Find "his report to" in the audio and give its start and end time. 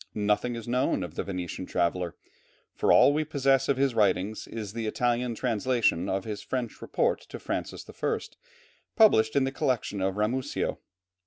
6.25-7.37